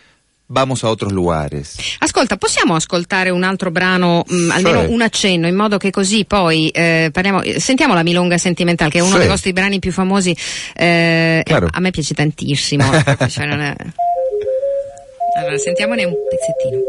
[0.48, 1.76] vamos a otros lugares.
[1.98, 6.24] Ascolta, possiamo ascoltare un altro brano, mh, mm, almeno un accenno, in modo che così
[6.24, 9.18] poi eh, parliamo, sentiamo la Milonga Sentimentale, che è uno sì.
[9.18, 10.36] dei vostri brani più famosi.
[10.74, 11.68] Eh, claro.
[11.70, 12.84] a me piace tantissimo.
[13.28, 13.76] cioè è...
[15.38, 16.80] Allora, sentiamone un pezzettino.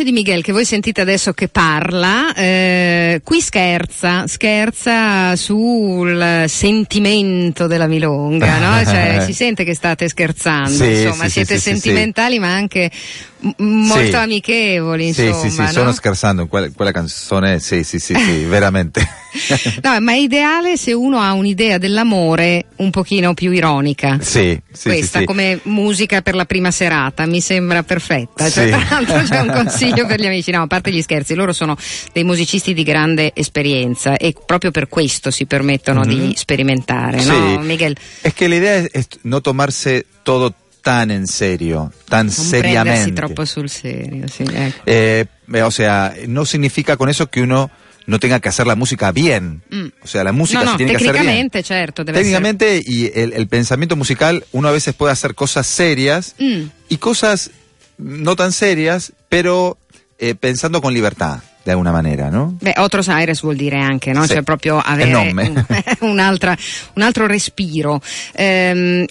[0.00, 7.66] Voce di Miguel che voi sentite adesso che parla, eh, qui scherza, scherza sul sentimento
[7.66, 8.84] della milonga, no?
[8.90, 12.90] Cioè, si sente che state scherzando, sì, insomma, sì, siete sì, sentimentali ma anche
[13.58, 15.32] molto amichevoli, insomma.
[15.34, 15.68] Sì, sì, sì, no?
[15.68, 19.06] sono scherzando quella, quella canzone, sì, sì, sì, sì veramente.
[19.82, 24.18] no, ma è ideale se uno ha un'idea dell'amore un pochino più ironica.
[24.20, 28.48] Sì, sì Questa come musica per la prima serata mi sembra perfetta.
[28.50, 30.50] Cioè, tra l'altro c'è un consiglio per gli amici.
[30.50, 31.76] No, a parte gli scherzi, loro sono
[32.12, 36.28] dei musicisti di grande esperienza e proprio per questo si permettono mm-hmm.
[36.28, 37.96] di sperimentare, no, Miguel?
[38.20, 43.12] È che l'idea è non tomarsi tutto tan en serio, tan non seriamente.
[43.12, 44.82] troppo sul serio, sí, ecco.
[44.84, 45.26] eh,
[45.62, 47.70] o sea, no significa con eso que uno
[48.06, 49.62] no tenga que hacer la música bien.
[49.70, 49.88] Mm.
[50.02, 51.24] O sea, la música no, no, se tiene que hacer bien.
[51.24, 52.92] Técnicamente, certo, debe Técnicamente, ser.
[52.92, 56.62] y el, el, pensamiento musical, uno a veces puede hacer cosas serias mm.
[56.88, 57.50] y cosas
[58.00, 59.78] no tan serias, pero
[60.18, 61.40] eh, pensando con libertad.
[61.62, 62.56] di alguna maniera, no?
[62.58, 64.22] Beh, Otros Aires vuol dire anche, no?
[64.22, 64.34] Sì.
[64.34, 65.64] Cioè proprio avere un,
[66.00, 66.18] un,
[67.02, 68.00] altro respiro.
[68.32, 69.04] Ehm,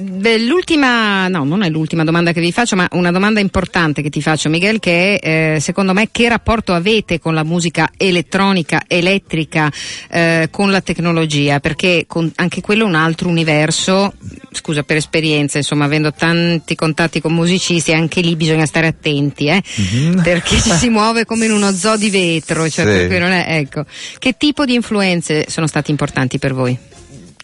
[0.00, 4.10] beh, l'ultima, no, non è l'ultima domanda che vi faccio, ma una domanda importante che
[4.10, 8.82] ti faccio, Miguel, che è, eh, secondo me, che rapporto avete con la musica elettronica,
[8.86, 9.72] elettrica,
[10.10, 11.60] eh, con la tecnologia?
[11.60, 14.12] Perché con, anche quello è un altro universo,
[14.54, 19.62] scusa per esperienza, insomma, avendo tanti contatti con musicisti, anche lì bisogna stare attenti, eh?
[19.80, 20.22] mm-hmm.
[20.22, 23.18] Perché ci si muove come in uno zoo di vetro, cioè sì.
[23.18, 23.84] non è, ecco.
[24.18, 26.76] Che tipo di influenze sono state importanti per voi?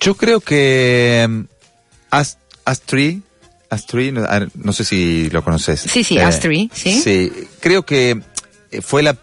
[0.03, 1.47] Io credo che um,
[2.09, 3.21] Ast- Astri,
[3.69, 5.87] Astri, no sé si lo conoces.
[5.87, 6.93] Sí, sí, eh, Astri, sí.
[6.93, 8.19] Sí, creo que
[8.81, 9.17] fue la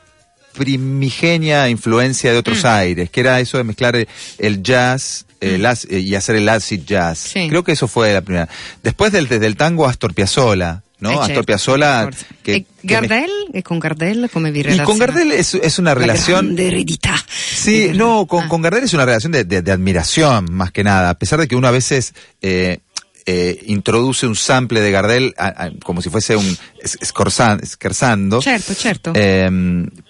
[0.57, 2.67] primigenia influencia de otros mm.
[2.67, 5.95] aires, que era eso de mezclar el jazz el, mm.
[5.97, 7.19] y hacer el acid jazz.
[7.19, 7.47] Sí.
[7.49, 8.49] Creo que eso fue la primera.
[8.83, 11.11] Después del, del tango Astor Piazzolla, ¿no?
[11.11, 12.09] Eh, Astor Piazzolla.
[12.43, 16.55] Que, e Gardel, que con Gardel come vi Y con Gardel es, es una relación.
[16.55, 17.15] de heredità.
[17.29, 18.47] Sí, no, con, ah.
[18.47, 21.47] con, Gardel es una relación de, de, de, admiración más que nada, a pesar de
[21.47, 22.79] que uno a veces eh,
[23.25, 28.41] eh, introduce un sample de Gardel a, a, como si fuese un scherzando.
[28.41, 29.11] Certo, certo.
[29.15, 29.49] Eh,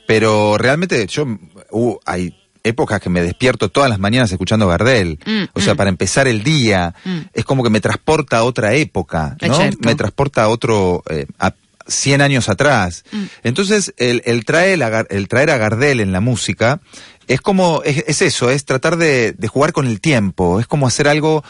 [0.07, 1.25] pero realmente yo
[1.71, 2.33] uh, hay
[2.67, 5.19] épocas que me despierto todas las mañanas escuchando Gardel.
[5.25, 5.77] Mm, o sea, mm.
[5.77, 7.17] para empezar el día, mm.
[7.33, 9.59] es como que me transporta a otra época, ¿no?
[9.79, 11.53] Me transporta a otro, eh, a
[11.87, 13.05] 100 años atrás.
[13.43, 16.81] Entonces, el, el, traer, el traer a Gardel en la música
[17.27, 21.07] es como, es, eso, es tratar de, de, jugar con el tiempo, es como hacer
[21.07, 21.43] algo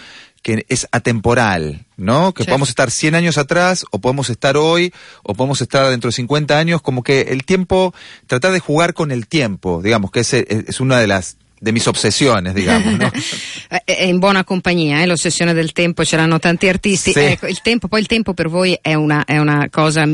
[0.47, 2.33] que es atemporal, ¿no?
[2.33, 6.13] Que podemos estar 100 años atrás, o podemos estar hoy, o podemos estar dentro de
[6.13, 7.93] 50 años, como que el tiempo,
[8.27, 11.85] tratar de jugar con el tiempo, digamos, que es, es una de las de mis
[11.87, 12.91] obsessioni, diciamo.
[12.91, 13.11] No?
[13.99, 15.07] in buona compagnia, eh?
[15.07, 17.11] l'ossessione del tempo, ce l'hanno tanti artisti.
[17.11, 17.19] Sì.
[17.19, 20.07] Ecco, il tempo, poi il tempo per voi è una, è una cosa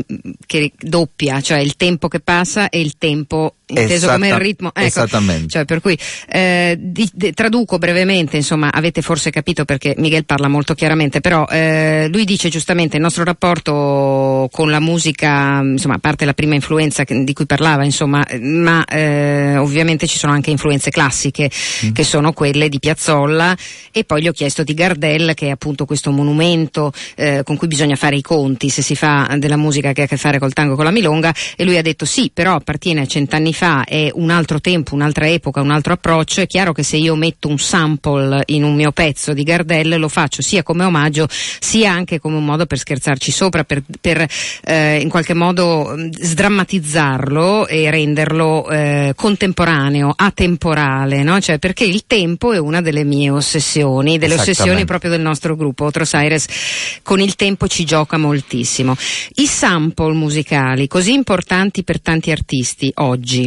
[0.46, 4.68] che doppia, cioè il tempo che passa e il tempo inteso Esatta, come il ritmo.
[4.74, 5.48] Ecco, esattamente.
[5.48, 10.48] Cioè, per cui eh, di, di, traduco brevemente, insomma, avete forse capito perché Miguel parla
[10.48, 15.98] molto chiaramente, però eh, lui dice giustamente il nostro rapporto con la musica, insomma, a
[15.98, 20.50] parte la prima influenza che, di cui parlava, insomma, ma eh, ovviamente ci sono anche
[20.50, 21.50] influenze classiche
[21.86, 21.92] mm.
[21.92, 23.56] che sono quelle di Piazzolla
[23.90, 27.66] e poi gli ho chiesto di Gardel che è appunto questo monumento eh, con cui
[27.66, 30.52] bisogna fare i conti se si fa della musica che ha a che fare col
[30.52, 34.10] tango con la milonga e lui ha detto sì, però appartiene a cent'anni fa è
[34.12, 37.58] un altro tempo, un'altra epoca, un altro approccio, è chiaro che se io metto un
[37.58, 42.36] sample in un mio pezzo di Gardel lo faccio sia come omaggio sia anche come
[42.36, 44.26] un modo per scherzarci sopra, per, per
[44.64, 51.40] eh, in qualche modo mm, sdrammatizzarlo e renderlo eh, contemporaneo, atemporale, no?
[51.40, 55.84] cioè, perché il tempo è una delle mie ossessioni, delle ossessioni proprio del nostro gruppo.
[55.84, 56.46] Otros Aires
[57.02, 58.94] con il tempo ci gioca moltissimo.
[59.36, 63.43] I sample musicali, così importanti per tanti artisti oggi,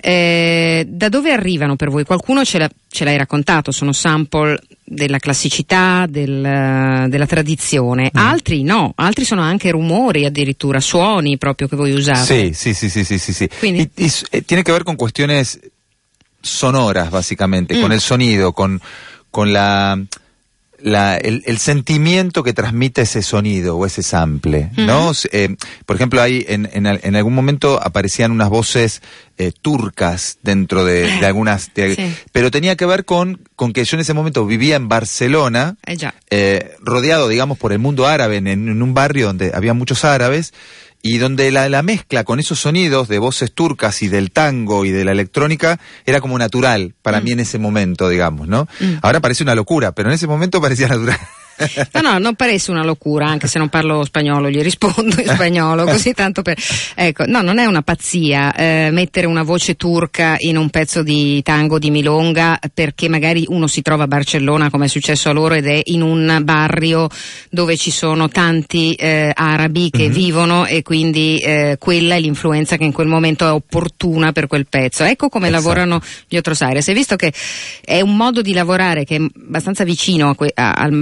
[0.00, 2.04] Eh, da dove arrivano per voi?
[2.04, 8.20] Qualcuno ce, l'ha, ce l'hai raccontato, sono sample della classicità, del, della tradizione, mm.
[8.20, 12.52] altri no, altri sono anche rumori addirittura, suoni proprio che voi usate.
[12.52, 13.32] Sì, sì, sì, sì, sì, sì.
[13.32, 13.48] sì.
[13.58, 13.90] Quindi...
[13.96, 15.58] Y, y, eh, tiene que ver con cuestiones
[16.40, 17.80] sonoras, básicamente, mm.
[17.80, 18.80] con el sonido, con,
[19.30, 19.98] con la
[20.80, 25.12] la, el, el, sentimiento que transmite ese sonido o ese sample, ¿no?
[25.32, 29.02] eh, por ejemplo, hay en, en, en, algún momento aparecían unas voces
[29.38, 32.16] eh, turcas dentro de, de algunas, de, sí.
[32.32, 35.76] pero tenía que ver con, con que yo en ese momento vivía en Barcelona,
[36.30, 40.52] eh, rodeado, digamos, por el mundo árabe, en, en un barrio donde había muchos árabes,
[41.06, 44.90] y donde la, la, mezcla con esos sonidos de voces turcas y del tango y
[44.90, 47.24] de la electrónica era como natural para mm.
[47.24, 48.66] mí en ese momento, digamos, ¿no?
[48.80, 48.94] Mm.
[49.02, 51.18] Ahora parece una locura, pero en ese momento parecía natural.
[51.92, 55.84] No, no, non paresse una locura, anche se non parlo spagnolo, gli rispondo in spagnolo,
[55.86, 56.56] così tanto per...
[56.94, 61.42] Ecco, no, non è una pazzia eh, mettere una voce turca in un pezzo di
[61.42, 65.54] tango di milonga perché magari uno si trova a Barcellona, come è successo a loro,
[65.54, 67.08] ed è in un barrio
[67.50, 70.12] dove ci sono tanti eh, arabi che mm-hmm.
[70.12, 74.66] vivono e quindi eh, quella è l'influenza che in quel momento è opportuna per quel
[74.68, 75.04] pezzo.
[75.04, 75.62] Ecco come esatto.
[75.62, 76.86] lavorano gli Otros Aires.
[76.88, 77.32] Hai visto che
[77.84, 80.92] è un modo di lavorare che è abbastanza vicino a, que- a, al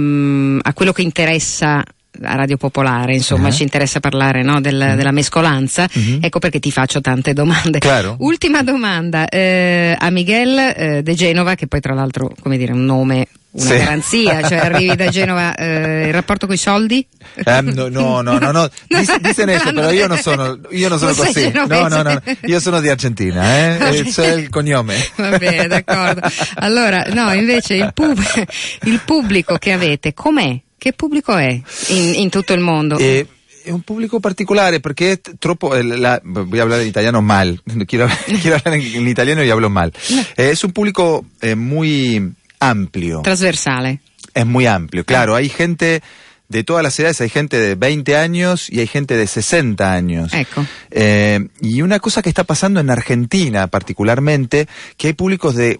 [0.61, 1.83] a quello che interessa
[2.21, 3.53] a Radio Popolare, insomma, uh-huh.
[3.53, 4.95] ci interessa parlare no, del, uh-huh.
[4.95, 6.19] della mescolanza, uh-huh.
[6.21, 7.79] ecco perché ti faccio tante domande.
[7.79, 8.15] Claro.
[8.19, 12.85] Ultima domanda eh, a Miguel eh, De Genova, che poi tra l'altro, come dire, un
[12.85, 13.77] nome una sì.
[13.77, 17.07] garanzia, cioè arrivi da Genova, eh, il rapporto con i soldi?
[17.45, 18.69] Um, no, no, no, no, no.
[18.87, 21.51] Dice Nescio, però io non sono, io non sono non così.
[21.51, 24.03] No, no, no, io sono di Argentina, eh?
[24.11, 24.95] c'è il cognome.
[25.15, 26.21] Va bene, d'accordo.
[26.55, 28.45] Allora, no, invece il, pub-
[28.83, 30.59] il pubblico che avete, com'è?
[30.77, 31.49] Che pubblico è
[31.89, 32.97] in, in tutto il mondo?
[32.97, 33.27] Eh,
[33.65, 35.75] è un pubblico particolare perché è troppo.
[35.75, 37.59] Eh, la, voy a hablar en italiano mal.
[37.85, 38.07] Quiero,
[38.41, 39.91] quiero hablar en, italiano y hablo mal.
[40.37, 43.21] Eh, es un público eh, muy amplio.
[43.23, 43.99] Transversale.
[44.33, 45.35] Es muy amplio, claro.
[45.35, 46.01] Hay gente
[46.47, 50.33] de todas las edades, hay gente de 20 años y hay gente de 60 años.
[50.33, 50.65] Ecco.
[50.91, 54.67] Eh, y una cosa que está pasando en Argentina particularmente,
[54.97, 55.79] que hay públicos de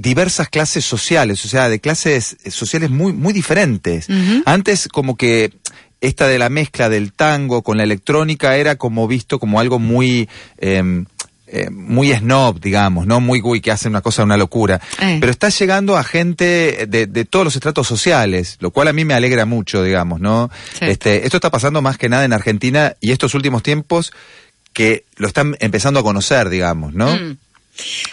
[0.00, 4.08] diversas clases sociales, o sea, de clases sociales muy, muy diferentes.
[4.46, 5.52] Antes como que
[6.00, 10.28] esta de la mezcla del tango con la electrónica era como visto como algo muy...
[10.58, 11.04] Eh,
[11.52, 13.20] eh, muy snob, digamos, ¿no?
[13.20, 14.80] Muy uy, que hace una cosa, una locura.
[15.00, 15.16] Eh.
[15.18, 19.04] Pero está llegando a gente de, de, todos los estratos sociales, lo cual a mí
[19.04, 20.48] me alegra mucho, digamos, ¿no?
[20.78, 20.84] Sí.
[20.84, 24.12] Este, esto está pasando más que nada en Argentina y estos últimos tiempos
[24.72, 27.16] que lo están empezando a conocer, digamos, ¿no?
[27.16, 27.36] Mm.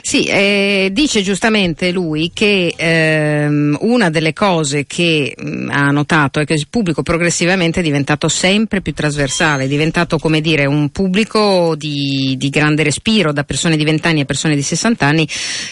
[0.01, 6.39] Sì, eh, dice giustamente lui che ehm, una delle cose che mh, mm, ha notato
[6.39, 10.89] è che il pubblico progressivamente è diventato sempre più trasversale, è diventato come dire un
[10.89, 15.27] pubblico di, di grande respiro da persone di 20 anni a persone di 60 anni,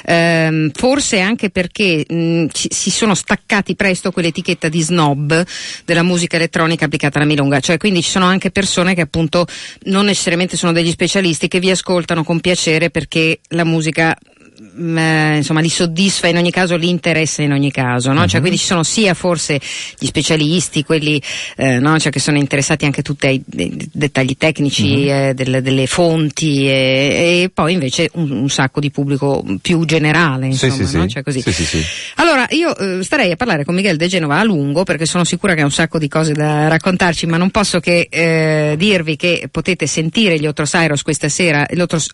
[0.06, 5.46] ehm, forse anche perché mh, mm, ci, si sono staccati presto quell'etichetta di snob
[5.86, 9.46] della musica elettronica applicata alla milonga, cioè quindi ci sono anche persone che appunto
[9.84, 14.16] non necessariamente sono degli specialisti che vi ascoltano con piacere perché la musica musica
[14.58, 18.22] mh, eh, insomma li soddisfa in ogni caso l'interesse in ogni caso, no?
[18.22, 18.28] uh-huh.
[18.28, 18.42] cioè, mhm.
[18.42, 19.60] quindi ci sono sia forse
[19.98, 21.22] gli specialisti, quelli
[21.58, 21.98] eh, no?
[22.00, 25.30] cioè, che sono interessati anche a tutti ai dettagli tecnici uh-huh.
[25.30, 30.48] eh, delle, delle, fonti e, e poi invece un, un, sacco di pubblico più generale,
[30.48, 31.08] insomma, sì, sì, no?
[31.08, 31.42] cioè, così.
[31.42, 31.84] Sì,
[32.16, 35.54] allora io eh, starei a parlare con Miguel De Genova a lungo perché sono sicura
[35.54, 39.48] che ha un sacco di cose da raccontarci, ma non posso che eh, dirvi che
[39.52, 41.68] potete sentire gli Otros Aires questa sera,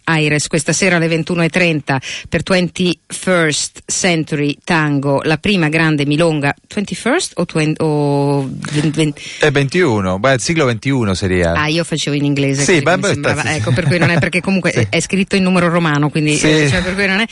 [0.05, 1.97] Aires questa sera alle 21.30
[2.31, 9.21] per 21st Century Tango, la prima grande milonga 21st o, 20, o 20?
[9.41, 11.51] È 21, beh, il siglo 21 seria.
[11.51, 12.63] Ah, io facevo in inglese.
[12.63, 14.87] Sì, beh, sembrava, ecco, per cui non è perché comunque sì.
[14.89, 16.47] è scritto in numero romano, quindi sì.
[16.47, 17.25] eh, cioè, per cui non è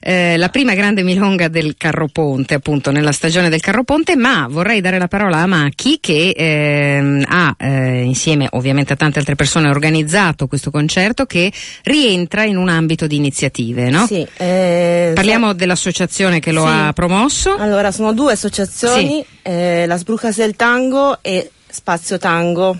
[0.00, 4.96] eh, la prima grande milonga del Carroponte, appunto, nella stagione del Carroponte, ma vorrei dare
[4.96, 10.46] la parola a Macchi che eh, ha eh, insieme ovviamente a tante altre persone organizzato
[10.46, 11.52] questo concerto che
[11.82, 14.06] rientra in un ambito di iniziative, no?
[14.06, 15.56] Sì, eh, Parliamo sì.
[15.56, 16.68] dell'associazione che lo sì.
[16.72, 17.56] ha promosso.
[17.56, 19.38] Allora, sono due associazioni, sì.
[19.42, 22.78] eh, la Sbrucas del Tango e Spazio Tango.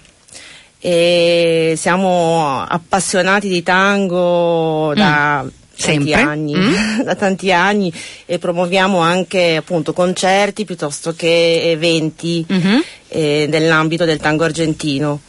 [0.79, 5.49] E siamo appassionati di tango da mm.
[5.79, 7.01] Tanti anni, mm.
[7.05, 7.93] da tanti anni
[8.25, 12.79] e promuoviamo anche appunto concerti piuttosto che eventi mm-hmm.
[13.09, 15.21] eh, nell'ambito del tango argentino.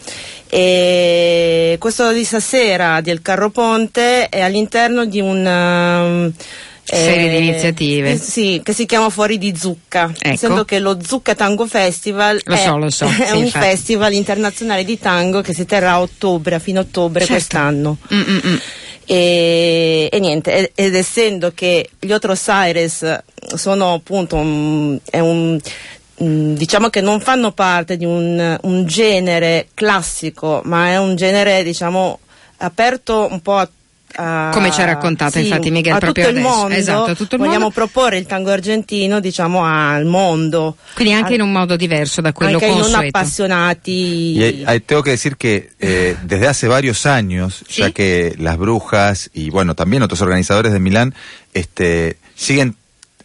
[0.49, 6.33] E questo di stasera del Carro Ponte è all'interno di un um,
[6.83, 8.11] serie eh, di iniziative.
[8.11, 10.11] Eh, sì, che si chiama Fuori di Zucca.
[10.17, 10.33] Ecco.
[10.33, 13.65] Essendo che lo Zucca Tango Festival lo è, so, lo so, è sì, un infatti.
[13.65, 17.33] festival internazionale di tango che si terrà a ottobre, a fine ottobre certo.
[17.33, 17.97] quest'anno.
[18.13, 18.59] Mm-mm.
[19.09, 23.19] E, e, niente, ed, ed, essendo che gli Otros Aires
[23.55, 25.59] sono appunto un, un
[26.24, 31.63] Mm, diciamo che non fanno parte di un, un, genere classico, ma è un genere
[31.63, 32.20] diciamo
[32.57, 33.70] aperto un po' a
[34.15, 36.49] come ci ha raccontato sì, infatti Miguel a proprio tutto adesso.
[36.49, 37.74] il mondo, esatto, tutto il vogliamo mondo.
[37.74, 42.32] proporre il tango argentino diciamo al mondo quindi anche a, in un modo diverso da
[42.32, 47.05] quello anche consueto non appassionati y, y, tengo que decir que eh, desde hace varios
[47.05, 47.82] años ¿Sí?
[47.82, 51.13] ya que las brujas y bueno también otros organizadores de Milán
[51.53, 52.76] este siguen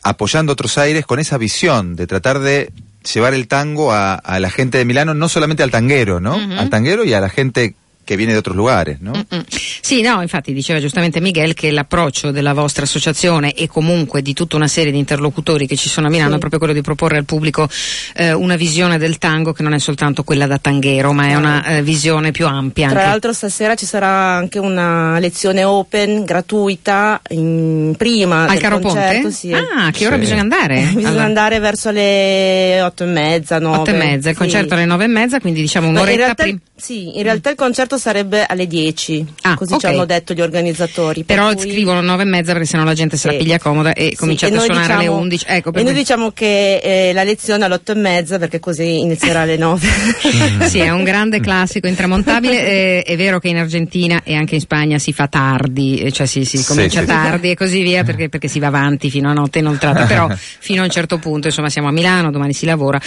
[0.02, 2.72] apoyando otros aires con esa visión de tratar de
[3.12, 6.36] llevar el tango a, a, la gente de Milano, no solamente al tanguero, ¿no?
[6.36, 6.58] Uh -huh.
[6.58, 7.74] Al tanguero y a la gente
[8.04, 9.12] che viene da altri luoghi, no?
[9.12, 9.44] Mm-mm.
[9.48, 14.56] Sì, no, infatti diceva giustamente Miguel che l'approccio della vostra associazione e comunque di tutta
[14.56, 16.36] una serie di interlocutori che ci sono a Milano sì.
[16.36, 17.68] è proprio quello di proporre al pubblico
[18.14, 21.64] eh, una visione del tango che non è soltanto quella da tanghero, ma è una
[21.64, 22.88] eh, visione più ampia.
[22.88, 23.10] Tra anche.
[23.10, 29.30] l'altro stasera ci sarà anche una lezione open gratuita in prima al Caro Ponte?
[29.30, 29.52] Sì.
[29.52, 30.20] Ah, che ora sì.
[30.22, 30.80] bisogna andare?
[30.94, 31.24] bisogna allora.
[31.24, 33.78] andare verso le otto e mezza, nove.
[33.78, 36.58] Otto e mezza, il concerto alle nove e mezza, quindi diciamo un'oretta prima.
[36.76, 39.90] Sì, in realtà il concerto sarebbe alle 10, ah, così okay.
[39.90, 41.24] ci hanno detto gli organizzatori.
[41.24, 41.70] Però per cui...
[41.70, 44.54] scrivono 9 e mezza perché sennò la gente se la piglia comoda e sì, cominciate
[44.54, 45.44] e a suonare diciamo, alle 11.
[45.48, 45.94] Ecco, e noi cui...
[45.94, 49.88] diciamo che eh, la lezione alle 8 e mezza perché così inizierà alle 9.
[50.68, 52.66] sì, è un grande classico intramontabile.
[52.66, 56.44] eh, è vero che in Argentina e anche in Spagna si fa tardi, cioè si,
[56.44, 59.58] si comincia sì, tardi e così via perché, perché, si va avanti fino a notte
[59.58, 60.04] inoltrata.
[60.04, 63.00] Però fino a un certo punto, insomma, siamo a Milano, domani si lavora.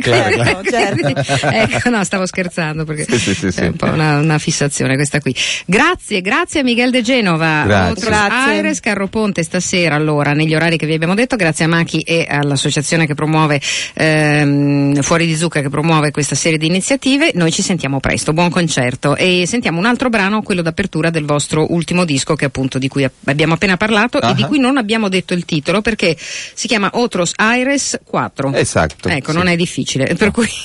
[0.00, 1.46] Claro, certo.
[1.50, 5.20] ecco, no, stavo scherzando perché sì, sì, sì, è un po' una, una, fissazione questa
[5.20, 5.34] qui.
[5.66, 7.64] Grazie, grazie a Miguel De Genova.
[7.64, 8.06] Grazie.
[8.06, 8.50] grazie.
[8.52, 12.26] Aires, Carro Ponte stasera allora negli orari che vi abbiamo detto, grazie a Machi e
[12.28, 13.60] all'associazione che promuove
[13.94, 17.30] ehm, Fuori di Zucca che promuove questa serie di iniziative.
[17.34, 21.72] Noi ci sentiamo presto, buon concerto e sentiamo un altro brano, quello d'apertura del vostro
[21.72, 24.30] ultimo disco che appunto di cui abbiamo appena parlato uh-huh.
[24.30, 28.52] e di cui non abbiamo detto il titolo perché si chiama Otros Aires 4.
[28.54, 29.08] Esatto.
[29.08, 29.36] Ecco, sì.
[29.36, 30.48] non è difficile, per cui